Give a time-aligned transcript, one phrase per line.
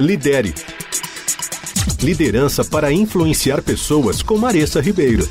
[0.00, 0.54] Lidere.
[2.02, 5.28] Liderança para influenciar pessoas com Maressa Ribeiro.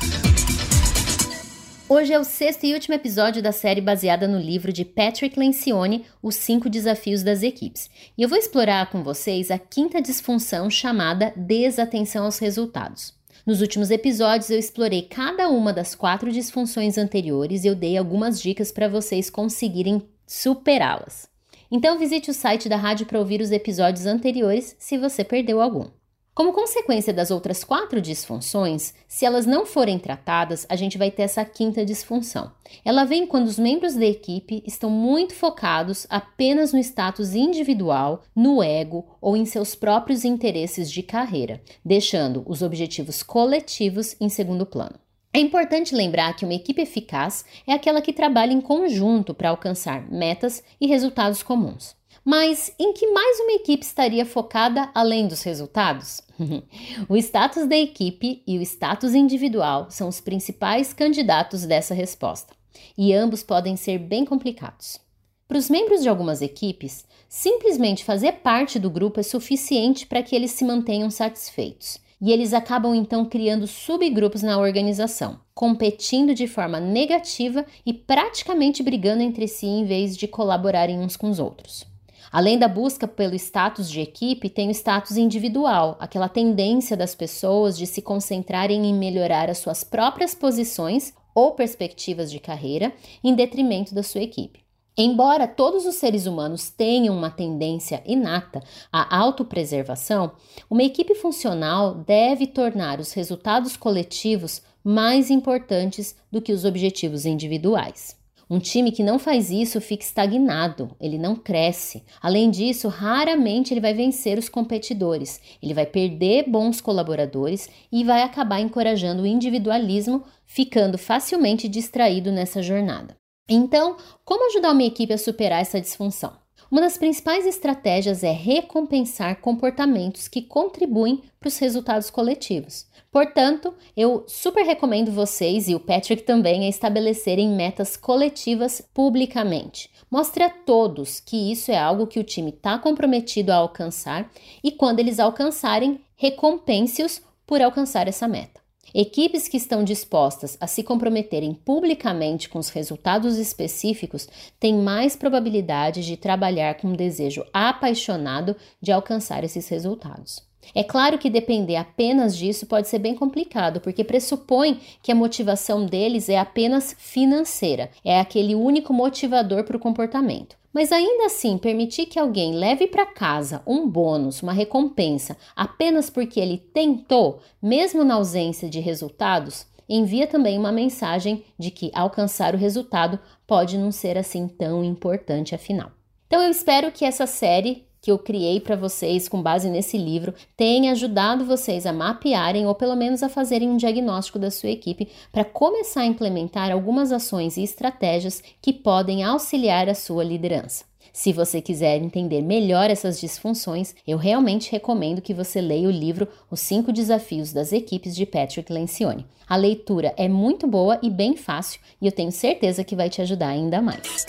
[1.88, 6.06] Hoje é o sexto e último episódio da série baseada no livro de Patrick Lencioni,
[6.22, 7.90] Os Cinco Desafios das Equipes.
[8.16, 13.14] E eu vou explorar com vocês a quinta disfunção chamada desatenção aos resultados.
[13.44, 18.40] Nos últimos episódios eu explorei cada uma das quatro disfunções anteriores e eu dei algumas
[18.40, 21.31] dicas para vocês conseguirem superá-las.
[21.74, 25.86] Então visite o site da rádio para ouvir os episódios anteriores se você perdeu algum.
[26.34, 31.22] Como consequência das outras quatro disfunções, se elas não forem tratadas, a gente vai ter
[31.22, 32.52] essa quinta disfunção.
[32.84, 38.62] Ela vem quando os membros da equipe estão muito focados apenas no status individual, no
[38.62, 44.98] ego ou em seus próprios interesses de carreira, deixando os objetivos coletivos em segundo plano.
[45.34, 50.06] É importante lembrar que uma equipe eficaz é aquela que trabalha em conjunto para alcançar
[50.10, 51.96] metas e resultados comuns.
[52.22, 56.20] Mas em que mais uma equipe estaria focada além dos resultados?
[57.08, 62.54] o status da equipe e o status individual são os principais candidatos dessa resposta,
[62.96, 65.00] e ambos podem ser bem complicados.
[65.48, 70.36] Para os membros de algumas equipes, simplesmente fazer parte do grupo é suficiente para que
[70.36, 72.01] eles se mantenham satisfeitos.
[72.24, 79.24] E eles acabam então criando subgrupos na organização, competindo de forma negativa e praticamente brigando
[79.24, 81.84] entre si em vez de colaborarem uns com os outros.
[82.30, 87.76] Além da busca pelo status de equipe, tem o status individual, aquela tendência das pessoas
[87.76, 92.92] de se concentrarem em melhorar as suas próprias posições ou perspectivas de carreira
[93.24, 94.61] em detrimento da sua equipe.
[94.96, 98.62] Embora todos os seres humanos tenham uma tendência inata
[98.92, 100.32] à autopreservação,
[100.68, 108.20] uma equipe funcional deve tornar os resultados coletivos mais importantes do que os objetivos individuais.
[108.50, 112.04] Um time que não faz isso fica estagnado, ele não cresce.
[112.20, 118.22] Além disso, raramente ele vai vencer os competidores, ele vai perder bons colaboradores e vai
[118.22, 123.21] acabar encorajando o individualismo, ficando facilmente distraído nessa jornada.
[123.48, 126.32] Então, como ajudar uma equipe a superar essa disfunção?
[126.70, 132.86] Uma das principais estratégias é recompensar comportamentos que contribuem para os resultados coletivos.
[133.10, 139.90] Portanto, eu super recomendo vocês e o Patrick também a estabelecerem metas coletivas publicamente.
[140.10, 144.30] Mostre a todos que isso é algo que o time está comprometido a alcançar
[144.64, 148.61] e quando eles alcançarem, recompense-os por alcançar essa meta.
[148.94, 154.28] Equipes que estão dispostas a se comprometerem publicamente com os resultados específicos
[154.60, 160.42] têm mais probabilidade de trabalhar com um desejo apaixonado de alcançar esses resultados.
[160.74, 165.84] É claro que depender apenas disso pode ser bem complicado, porque pressupõe que a motivação
[165.86, 170.61] deles é apenas financeira, é aquele único motivador para o comportamento.
[170.72, 176.40] Mas ainda assim, permitir que alguém leve para casa um bônus, uma recompensa, apenas porque
[176.40, 182.58] ele tentou, mesmo na ausência de resultados, envia também uma mensagem de que alcançar o
[182.58, 185.92] resultado pode não ser assim tão importante afinal.
[186.26, 190.34] Então eu espero que essa série que eu criei para vocês com base nesse livro
[190.56, 195.08] tenha ajudado vocês a mapearem ou pelo menos a fazerem um diagnóstico da sua equipe
[195.30, 200.84] para começar a implementar algumas ações e estratégias que podem auxiliar a sua liderança.
[201.12, 206.26] Se você quiser entender melhor essas disfunções, eu realmente recomendo que você leia o livro
[206.50, 209.26] Os Cinco Desafios das Equipes de Patrick Lencioni.
[209.48, 213.20] A leitura é muito boa e bem fácil e eu tenho certeza que vai te
[213.20, 214.26] ajudar ainda mais.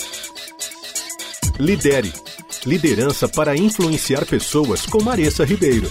[1.58, 2.12] Lidere
[2.66, 5.90] Liderança para influenciar pessoas com Maressa Ribeiro.